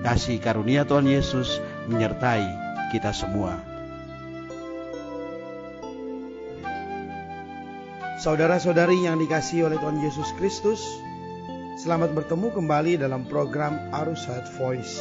Kasih 0.00 0.40
karunia 0.40 0.88
Tuhan 0.88 1.04
Yesus 1.04 1.60
menyertai 1.84 2.48
kita 2.88 3.12
semua. 3.12 3.60
Saudara-saudari 8.16 9.04
yang 9.04 9.20
dikasihi 9.20 9.60
oleh 9.60 9.76
Tuhan 9.76 10.00
Yesus 10.00 10.32
Kristus, 10.40 10.80
selamat 11.84 12.16
bertemu 12.16 12.48
kembali 12.48 12.96
dalam 12.96 13.28
program 13.28 13.76
Arus 13.92 14.24
Heart 14.24 14.48
Voice. 14.56 14.96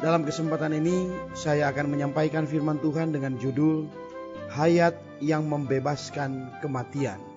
Dalam 0.00 0.24
kesempatan 0.24 0.72
ini, 0.72 1.12
saya 1.36 1.68
akan 1.68 1.92
menyampaikan 1.92 2.48
firman 2.48 2.80
Tuhan 2.80 3.12
dengan 3.12 3.36
judul 3.36 3.92
Hayat 4.56 4.96
yang 5.20 5.52
Membebaskan 5.52 6.60
Kematian. 6.64 7.35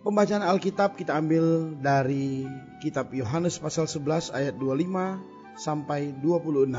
Pembacaan 0.00 0.40
Alkitab 0.40 0.96
kita 0.96 1.12
ambil 1.12 1.76
dari 1.76 2.48
kitab 2.80 3.12
Yohanes 3.12 3.60
pasal 3.60 3.84
11 3.84 4.32
ayat 4.32 4.56
25 4.56 5.60
sampai 5.60 6.16
26. 6.24 6.72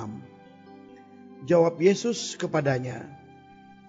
Jawab 1.46 1.78
Yesus 1.78 2.34
kepadanya, 2.34 3.06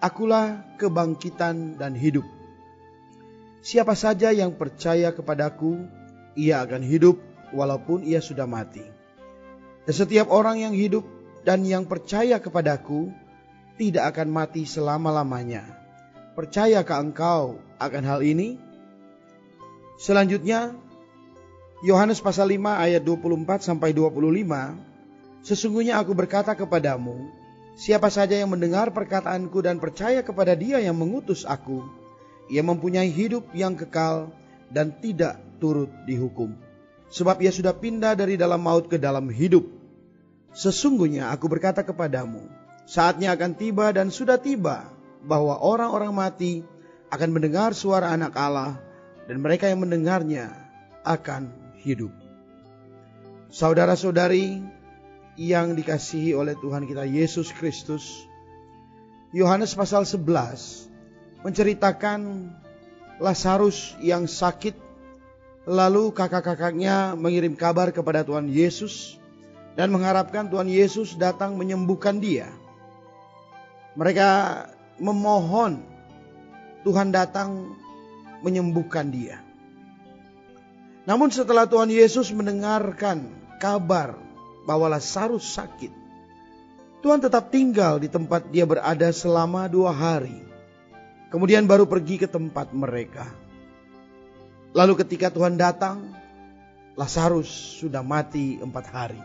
Akulah 0.05 0.77
kebangkitan 0.77 1.80
dan 1.80 1.97
hidup. 1.97 2.28
Siapa 3.64 3.97
saja 3.97 4.36
yang 4.36 4.53
percaya 4.53 5.16
kepadaku, 5.16 5.80
ia 6.36 6.60
akan 6.60 6.84
hidup 6.84 7.16
walaupun 7.56 8.05
ia 8.05 8.20
sudah 8.20 8.44
mati. 8.44 8.84
Dan 9.88 9.94
setiap 9.97 10.28
orang 10.28 10.60
yang 10.60 10.77
hidup 10.77 11.08
dan 11.41 11.64
yang 11.64 11.88
percaya 11.88 12.36
kepadaku 12.36 13.08
tidak 13.80 14.12
akan 14.12 14.28
mati 14.28 14.69
selama-lamanya. 14.69 15.64
Percayakah 16.36 17.00
engkau 17.00 17.56
akan 17.80 18.05
hal 18.05 18.20
ini? 18.20 18.72
Selanjutnya, 20.00 20.72
Yohanes 21.82 22.22
pasal 22.22 22.54
5 22.54 22.78
ayat 22.78 23.02
24 23.02 23.66
sampai 23.66 23.90
25, 23.90 24.92
Sesungguhnya 25.42 25.98
aku 25.98 26.14
berkata 26.14 26.54
kepadamu, 26.54 27.42
Siapa 27.72 28.12
saja 28.12 28.36
yang 28.36 28.52
mendengar 28.52 28.92
perkataanku 28.92 29.64
dan 29.64 29.80
percaya 29.80 30.20
kepada 30.20 30.52
Dia 30.52 30.78
yang 30.78 30.94
mengutus 30.94 31.42
aku, 31.48 31.82
ia 32.52 32.60
mempunyai 32.60 33.08
hidup 33.08 33.48
yang 33.56 33.74
kekal 33.74 34.28
dan 34.68 34.92
tidak 35.00 35.40
turut 35.56 35.88
dihukum. 36.04 36.52
Sebab 37.08 37.40
ia 37.40 37.48
sudah 37.48 37.72
pindah 37.72 38.12
dari 38.12 38.36
dalam 38.36 38.60
maut 38.60 38.92
ke 38.92 39.00
dalam 39.00 39.26
hidup. 39.32 39.64
Sesungguhnya 40.52 41.32
aku 41.32 41.48
berkata 41.48 41.80
kepadamu, 41.80 42.44
saatnya 42.84 43.32
akan 43.32 43.56
tiba 43.56 43.88
dan 43.90 44.12
sudah 44.12 44.36
tiba 44.36 44.92
bahwa 45.24 45.56
orang-orang 45.56 46.12
mati 46.12 46.52
akan 47.08 47.30
mendengar 47.32 47.72
suara 47.72 48.12
anak 48.12 48.36
Allah 48.36 48.76
dan 49.27 49.37
mereka 49.39 49.70
yang 49.70 49.83
mendengarnya 49.83 50.51
akan 51.06 51.51
hidup. 51.83 52.11
Saudara-saudari, 53.53 54.65
yang 55.41 55.73
dikasihi 55.73 56.37
oleh 56.37 56.53
Tuhan 56.59 56.84
kita 56.84 57.09
Yesus 57.09 57.53
Kristus. 57.56 58.28
Yohanes 59.33 59.73
pasal 59.73 60.05
11 60.05 60.93
menceritakan 61.41 62.53
Lazarus 63.16 63.97
yang 64.05 64.28
sakit 64.28 64.77
lalu 65.65 66.12
kakak-kakaknya 66.12 67.16
mengirim 67.16 67.56
kabar 67.56 67.88
kepada 67.94 68.21
Tuhan 68.27 68.50
Yesus 68.53 69.16
dan 69.72 69.88
mengharapkan 69.88 70.53
Tuhan 70.53 70.69
Yesus 70.69 71.16
datang 71.16 71.56
menyembuhkan 71.56 72.21
dia. 72.21 72.53
Mereka 73.97 74.28
memohon 75.00 75.81
Tuhan 76.84 77.09
datang 77.09 77.72
menyembuhkan 78.42 79.08
dia. 79.08 79.41
Namun 81.03 81.34
setelah 81.34 81.66
Tuhan 81.66 81.91
Yesus 81.91 82.30
mendengarkan 82.30 83.26
kabar 83.58 84.14
bahwa 84.62 84.86
Lazarus 84.91 85.47
sakit. 85.54 85.91
Tuhan 87.02 87.19
tetap 87.19 87.50
tinggal 87.50 87.98
di 87.98 88.06
tempat 88.06 88.47
dia 88.54 88.62
berada 88.62 89.10
selama 89.10 89.66
dua 89.66 89.91
hari. 89.91 90.38
Kemudian 91.34 91.66
baru 91.66 91.88
pergi 91.88 92.22
ke 92.22 92.31
tempat 92.31 92.70
mereka. 92.70 93.26
Lalu 94.70 95.02
ketika 95.02 95.26
Tuhan 95.32 95.58
datang, 95.58 96.14
Lazarus 96.94 97.50
sudah 97.82 98.06
mati 98.06 98.62
empat 98.62 98.86
hari. 98.86 99.22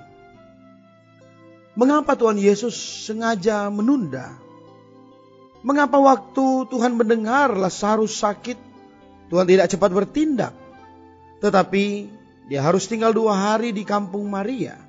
Mengapa 1.78 2.18
Tuhan 2.18 2.42
Yesus 2.42 2.74
sengaja 3.06 3.70
menunda? 3.70 4.34
Mengapa 5.62 6.02
waktu 6.02 6.66
Tuhan 6.74 6.98
mendengar 6.98 7.54
Lazarus 7.54 8.18
sakit, 8.18 8.58
Tuhan 9.28 9.48
tidak 9.48 9.68
cepat 9.72 9.92
bertindak? 9.92 10.54
Tetapi 11.44 11.86
dia 12.48 12.64
harus 12.64 12.88
tinggal 12.88 13.12
dua 13.12 13.36
hari 13.36 13.76
di 13.76 13.84
kampung 13.84 14.28
Maria. 14.32 14.80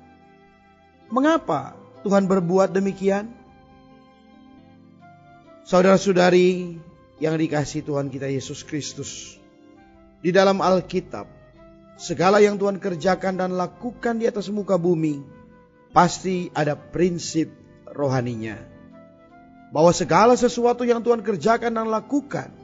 Mengapa 1.11 1.75
Tuhan 2.07 2.25
berbuat 2.25 2.71
demikian? 2.71 3.27
Saudara-saudari 5.67 6.79
yang 7.19 7.35
dikasih 7.35 7.83
Tuhan 7.83 8.07
kita 8.07 8.31
Yesus 8.31 8.63
Kristus. 8.63 9.37
Di 10.19 10.31
dalam 10.35 10.59
Alkitab, 10.59 11.27
segala 11.99 12.39
yang 12.39 12.59
Tuhan 12.59 12.79
kerjakan 12.79 13.39
dan 13.39 13.55
lakukan 13.55 14.19
di 14.19 14.27
atas 14.27 14.51
muka 14.51 14.75
bumi, 14.79 15.23
pasti 15.91 16.51
ada 16.55 16.75
prinsip 16.75 17.51
rohaninya. 17.87 18.59
Bahwa 19.69 19.93
segala 19.93 20.33
sesuatu 20.33 20.83
yang 20.83 21.05
Tuhan 21.05 21.21
kerjakan 21.21 21.71
dan 21.75 21.87
lakukan, 21.87 22.58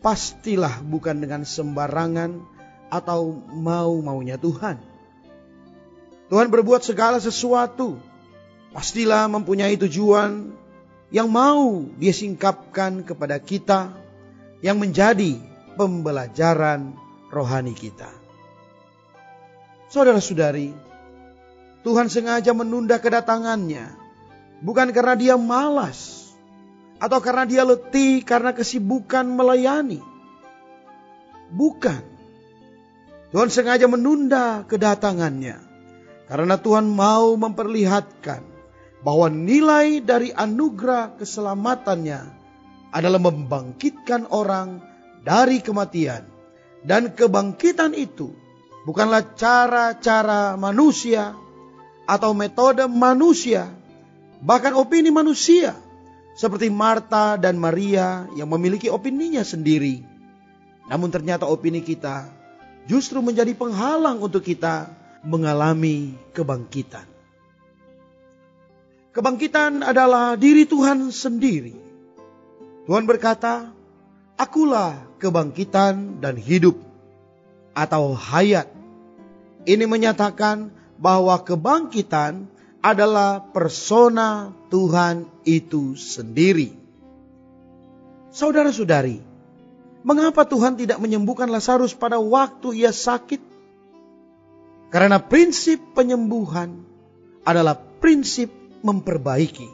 pastilah 0.00 0.80
bukan 0.84 1.20
dengan 1.20 1.44
sembarangan 1.44 2.40
atau 2.90 3.36
mau-maunya 3.52 4.40
Tuhan 4.40 4.90
Tuhan 6.30 6.46
berbuat 6.46 6.86
segala 6.86 7.18
sesuatu. 7.18 7.98
Pastilah 8.70 9.26
mempunyai 9.26 9.74
tujuan 9.74 10.54
yang 11.10 11.26
mau 11.26 11.90
dia 11.98 12.14
singkapkan 12.14 13.02
kepada 13.02 13.42
kita 13.42 13.90
yang 14.62 14.78
menjadi 14.78 15.42
pembelajaran 15.74 16.94
rohani 17.34 17.74
kita. 17.74 18.06
Saudara-saudari, 19.90 20.70
Tuhan 21.82 22.06
sengaja 22.06 22.54
menunda 22.54 23.02
kedatangannya 23.02 23.90
bukan 24.62 24.94
karena 24.94 25.18
dia 25.18 25.34
malas 25.34 26.29
atau 27.00 27.18
karena 27.18 27.48
dia 27.48 27.64
letih 27.64 28.20
karena 28.22 28.52
kesibukan 28.52 29.24
melayani. 29.24 30.04
Bukan. 31.50 32.04
Tuhan 33.30 33.48
sengaja 33.50 33.86
menunda 33.86 34.66
kedatangannya 34.68 35.58
karena 36.30 36.54
Tuhan 36.58 36.86
mau 36.86 37.34
memperlihatkan 37.34 38.42
bahwa 39.00 39.26
nilai 39.32 39.98
dari 40.04 40.30
anugerah 40.30 41.16
keselamatannya 41.16 42.20
adalah 42.94 43.18
membangkitkan 43.22 44.28
orang 44.30 44.82
dari 45.24 45.58
kematian. 45.64 46.26
Dan 46.80 47.12
kebangkitan 47.12 47.92
itu 47.92 48.32
bukanlah 48.88 49.36
cara-cara 49.36 50.56
manusia 50.56 51.36
atau 52.08 52.32
metode 52.32 52.88
manusia, 52.88 53.68
bahkan 54.40 54.72
opini 54.74 55.12
manusia. 55.12 55.76
Seperti 56.40 56.72
Marta 56.72 57.36
dan 57.36 57.60
Maria 57.60 58.24
yang 58.32 58.48
memiliki 58.48 58.88
opininya 58.88 59.44
sendiri. 59.44 60.00
Namun 60.88 61.12
ternyata 61.12 61.44
opini 61.44 61.84
kita 61.84 62.32
justru 62.88 63.20
menjadi 63.20 63.52
penghalang 63.52 64.24
untuk 64.24 64.40
kita 64.40 64.88
mengalami 65.20 66.16
kebangkitan. 66.32 67.04
Kebangkitan 69.12 69.84
adalah 69.84 70.32
diri 70.40 70.64
Tuhan 70.64 71.12
sendiri. 71.12 71.76
Tuhan 72.88 73.04
berkata, 73.04 73.68
"Akulah 74.40 74.96
kebangkitan 75.20 76.24
dan 76.24 76.40
hidup 76.40 76.80
atau 77.76 78.16
hayat." 78.16 78.72
Ini 79.68 79.84
menyatakan 79.84 80.72
bahwa 80.96 81.36
kebangkitan 81.44 82.48
adalah 82.80 83.44
persona 83.52 84.52
Tuhan 84.72 85.28
itu 85.44 85.96
sendiri. 85.96 86.72
Saudara-saudari, 88.32 89.20
mengapa 90.00 90.48
Tuhan 90.48 90.80
tidak 90.80 90.96
menyembuhkan 90.96 91.52
Lazarus 91.52 91.92
pada 91.92 92.16
waktu 92.16 92.80
ia 92.80 92.92
sakit? 92.92 93.40
Karena 94.90 95.22
prinsip 95.22 95.94
penyembuhan 95.94 96.82
adalah 97.44 97.78
prinsip 97.78 98.50
memperbaiki. 98.80 99.68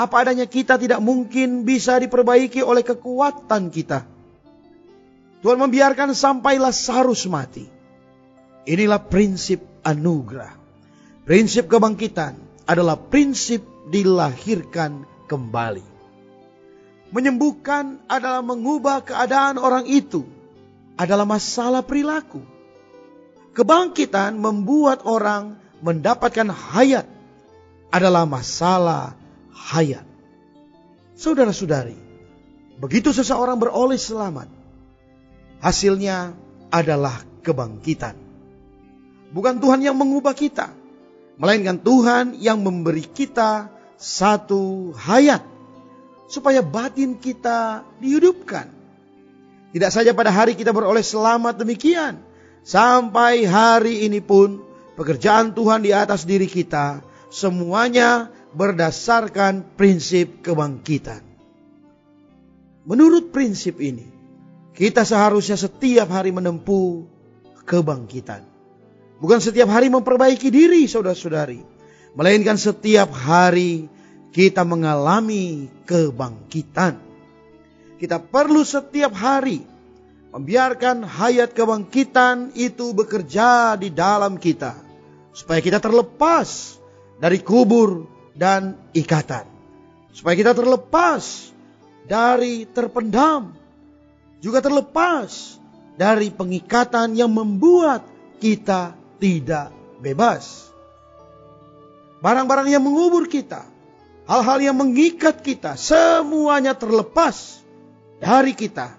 Apa 0.00 0.24
adanya 0.24 0.48
kita 0.48 0.80
tidak 0.80 1.04
mungkin 1.04 1.68
bisa 1.68 2.00
diperbaiki 2.00 2.64
oleh 2.64 2.80
kekuatan 2.80 3.68
kita. 3.68 4.08
Tuhan 5.44 5.60
membiarkan 5.60 6.16
sampai 6.16 6.56
Lazarus 6.56 7.28
mati. 7.28 7.68
Inilah 8.64 9.00
prinsip 9.00 9.60
anugerah. 9.84 10.59
Prinsip 11.28 11.68
kebangkitan 11.68 12.36
adalah 12.64 12.96
prinsip 12.96 13.60
dilahirkan 13.90 15.04
kembali. 15.28 15.84
Menyembuhkan 17.10 17.98
adalah 18.06 18.40
mengubah 18.40 19.02
keadaan 19.02 19.58
orang 19.58 19.84
itu. 19.90 20.22
Adalah 20.94 21.26
masalah 21.26 21.82
perilaku. 21.82 22.40
Kebangkitan 23.50 24.38
membuat 24.38 25.02
orang 25.02 25.58
mendapatkan 25.82 26.48
hayat. 26.54 27.04
Adalah 27.90 28.22
masalah 28.30 29.18
hayat. 29.50 30.06
Saudara-saudari, 31.18 31.98
begitu 32.78 33.10
seseorang 33.10 33.58
beroleh 33.58 33.98
selamat, 33.98 34.46
hasilnya 35.60 36.32
adalah 36.70 37.26
kebangkitan. 37.42 38.14
Bukan 39.34 39.58
Tuhan 39.58 39.82
yang 39.82 39.98
mengubah 39.98 40.32
kita, 40.32 40.70
melainkan 41.40 41.80
Tuhan 41.80 42.36
yang 42.36 42.60
memberi 42.60 43.08
kita 43.08 43.72
satu 43.96 44.92
hayat 44.92 45.40
supaya 46.28 46.60
batin 46.60 47.16
kita 47.16 47.82
dihidupkan. 47.96 48.68
Tidak 49.72 49.90
saja 49.90 50.12
pada 50.12 50.28
hari 50.28 50.52
kita 50.52 50.76
beroleh 50.76 51.00
selamat 51.00 51.56
demikian, 51.56 52.20
sampai 52.60 53.48
hari 53.48 54.04
ini 54.04 54.20
pun 54.20 54.60
pekerjaan 55.00 55.56
Tuhan 55.56 55.80
di 55.80 55.96
atas 55.96 56.28
diri 56.28 56.44
kita 56.44 57.00
semuanya 57.32 58.28
berdasarkan 58.52 59.64
prinsip 59.78 60.44
kebangkitan. 60.44 61.22
Menurut 62.84 63.30
prinsip 63.30 63.78
ini, 63.78 64.10
kita 64.74 65.06
seharusnya 65.06 65.54
setiap 65.54 66.10
hari 66.10 66.34
menempuh 66.34 67.06
kebangkitan. 67.64 68.42
Bukan 69.20 69.36
setiap 69.36 69.68
hari 69.68 69.92
memperbaiki 69.92 70.48
diri, 70.48 70.88
saudara-saudari, 70.88 71.60
melainkan 72.16 72.56
setiap 72.56 73.12
hari 73.12 73.84
kita 74.32 74.64
mengalami 74.64 75.68
kebangkitan. 75.84 76.96
Kita 78.00 78.16
perlu 78.16 78.64
setiap 78.64 79.12
hari 79.12 79.60
membiarkan 80.32 81.04
hayat 81.04 81.52
kebangkitan 81.52 82.56
itu 82.56 82.96
bekerja 82.96 83.76
di 83.76 83.92
dalam 83.92 84.40
kita, 84.40 84.80
supaya 85.36 85.60
kita 85.60 85.84
terlepas 85.84 86.80
dari 87.20 87.44
kubur 87.44 88.08
dan 88.32 88.72
ikatan. 88.96 89.44
Supaya 90.16 90.32
kita 90.32 90.56
terlepas 90.56 91.52
dari 92.08 92.64
terpendam. 92.64 93.52
Juga 94.40 94.64
terlepas 94.64 95.60
dari 96.00 96.32
pengikatan 96.32 97.12
yang 97.12 97.28
membuat 97.28 98.08
kita 98.40 98.99
tidak 99.20 99.70
bebas. 100.00 100.72
Barang-barang 102.24 102.68
yang 102.68 102.84
mengubur 102.84 103.28
kita, 103.28 103.64
hal-hal 104.24 104.58
yang 104.60 104.76
mengikat 104.76 105.40
kita, 105.44 105.76
semuanya 105.76 106.74
terlepas 106.76 107.60
dari 108.20 108.56
kita. 108.56 108.96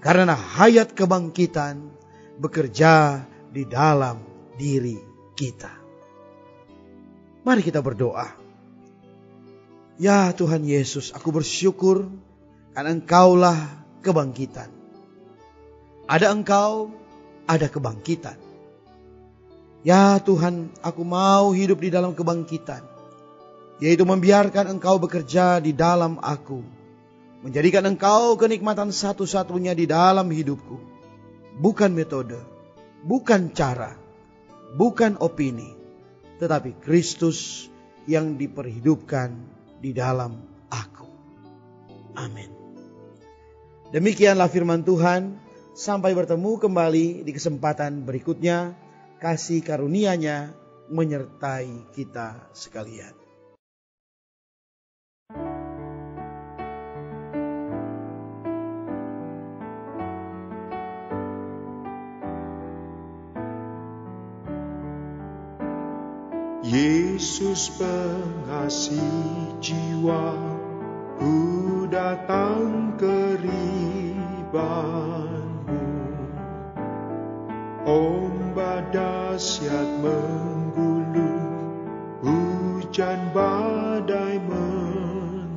Karena 0.00 0.32
hayat 0.32 0.96
kebangkitan 0.96 1.92
bekerja 2.40 3.24
di 3.52 3.68
dalam 3.68 4.24
diri 4.56 4.96
kita. 5.36 5.72
Mari 7.44 7.60
kita 7.60 7.84
berdoa. 7.84 8.28
Ya 10.00 10.32
Tuhan 10.32 10.64
Yesus, 10.64 11.12
aku 11.12 11.28
bersyukur 11.28 12.08
karena 12.72 12.96
Engkaulah 12.96 13.60
kebangkitan. 14.00 14.72
Ada 16.08 16.32
Engkau, 16.32 16.88
ada 17.44 17.68
kebangkitan. 17.68 18.49
Ya 19.80 20.20
Tuhan, 20.20 20.68
aku 20.84 21.02
mau 21.08 21.56
hidup 21.56 21.80
di 21.80 21.88
dalam 21.88 22.12
kebangkitan, 22.12 22.84
yaitu 23.80 24.04
membiarkan 24.04 24.76
Engkau 24.76 25.00
bekerja 25.00 25.56
di 25.56 25.72
dalam 25.72 26.20
aku, 26.20 26.60
menjadikan 27.40 27.88
Engkau 27.88 28.36
kenikmatan 28.36 28.92
satu-satunya 28.92 29.72
di 29.72 29.88
dalam 29.88 30.28
hidupku, 30.28 30.76
bukan 31.56 31.96
metode, 31.96 32.36
bukan 33.00 33.56
cara, 33.56 33.96
bukan 34.76 35.16
opini, 35.16 35.72
tetapi 36.36 36.76
Kristus 36.84 37.72
yang 38.04 38.36
diperhidupkan 38.36 39.32
di 39.80 39.96
dalam 39.96 40.44
aku. 40.68 41.08
Amin. 42.20 42.52
Demikianlah 43.90 44.46
firman 44.52 44.84
Tuhan. 44.84 45.48
Sampai 45.70 46.12
bertemu 46.12 46.60
kembali 46.60 47.24
di 47.24 47.32
kesempatan 47.32 48.04
berikutnya. 48.04 48.76
Kasih 49.20 49.60
karunia-Nya 49.60 50.56
menyertai 50.88 51.92
kita 51.92 52.48
sekalian. 52.56 53.12
Yesus 66.64 67.76
pengasih 67.76 69.04
jiwa, 69.60 70.32
ku 71.20 71.84
datang 71.92 72.96
ke 72.96 73.36
ribamu. 73.36 75.39
Ombak 77.88 78.92
dahsyat 78.92 80.04
menggulung, 80.04 81.80
hujan 82.20 83.32
badai 83.32 84.36
menganggung. 84.44 85.56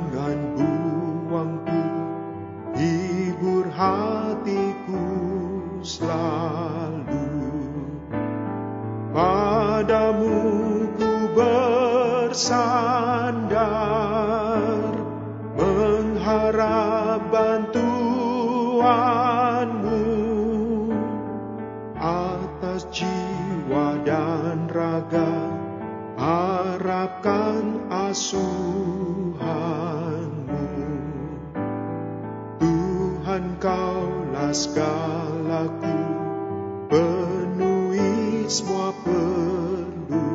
Atas 22.05 22.85
jiwa 22.93 23.97
dan 24.05 24.69
raga 24.69 25.49
Harapkan 26.21 27.89
asuhanmu. 27.89 29.49
Tuhan 32.61 33.57
kaulah 33.57 34.53
segalaku 34.53 35.97
Penuhi 36.93 38.45
semua 38.53 38.93
perluku 39.01 40.29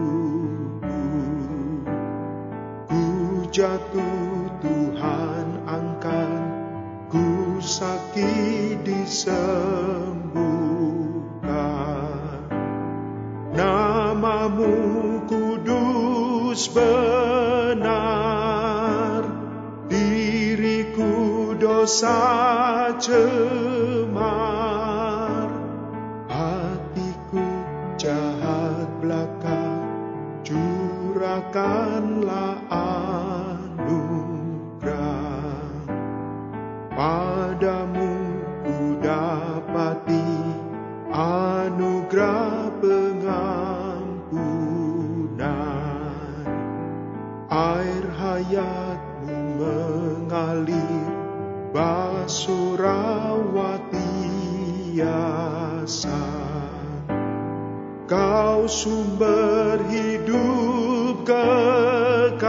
Ku 2.91 3.47
jatuh 3.55 4.51
Tuhan 4.59 5.47
angkat 5.71 6.43
Ku 7.15 7.63
sakit 7.63 8.83
disembuhkan 8.83 10.50
Kudus 16.51 16.67
benar, 16.75 17.79
diriku 19.87 21.55
dosa 21.55 22.91
celah. 22.99 23.70
hayatmu 48.51 49.63
mengalir 49.63 51.07
Basurawati 51.71 54.11
yasan 54.99 56.11
Kau 58.11 58.67
sumber 58.67 59.79
hidup 59.87 61.23
kekal 61.23 62.43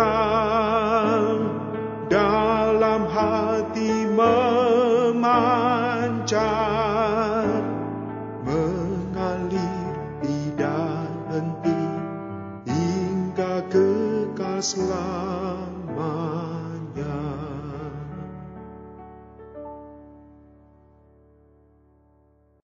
dalam 2.09 3.05
hati 3.05 3.50